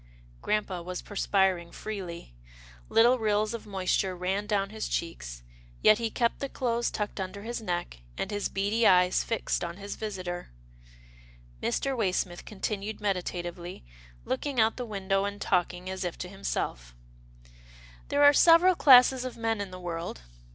Grampa 0.41 0.81
was 0.81 1.03
perspiring 1.03 1.71
freely. 1.71 2.33
Little 2.89 3.19
rills 3.19 3.53
of 3.53 3.67
moisture 3.67 4.15
ran 4.15 4.47
down 4.47 4.71
his 4.71 4.87
cheeks, 4.87 5.43
yet 5.83 5.99
he 5.99 6.09
kept 6.09 6.39
the 6.39 6.49
clothes 6.49 6.89
tucked 6.89 7.19
under 7.19 7.43
his 7.43 7.61
neck, 7.61 7.99
and 8.17 8.31
his 8.31 8.49
beady 8.49 8.87
eyes 8.87 9.23
fixed 9.23 9.63
on 9.63 9.77
his 9.77 9.95
visitor. 9.97 10.49
Mr. 11.61 11.95
Waysmith 11.95 12.45
continued 12.45 12.99
meditatively, 12.99 13.85
looking 14.25 14.59
out 14.59 14.75
the 14.75 14.85
window 14.87 15.23
and 15.25 15.39
talking 15.39 15.87
as 15.87 16.03
if 16.03 16.17
to 16.17 16.27
himself." 16.27 16.95
There 18.07 18.23
88 18.23 18.25
'TILDA 18.25 18.25
JANE'S 18.25 18.25
ORPHANS 18.25 18.37
are 18.37 18.41
several 18.41 18.75
classes 18.77 19.23
of 19.23 19.37
men 19.37 19.61
in 19.61 19.69
the 19.69 19.79
world. 19.79 20.21